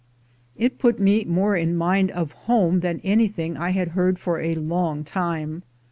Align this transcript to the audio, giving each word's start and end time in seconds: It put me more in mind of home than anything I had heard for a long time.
It 0.57 0.79
put 0.79 0.99
me 0.99 1.23
more 1.25 1.55
in 1.55 1.75
mind 1.77 2.09
of 2.09 2.31
home 2.49 2.79
than 2.79 3.01
anything 3.03 3.55
I 3.55 3.69
had 3.69 3.89
heard 3.89 4.17
for 4.17 4.39
a 4.39 4.55
long 4.55 5.03
time. 5.03 5.61